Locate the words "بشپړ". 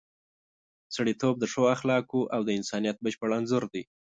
3.05-3.29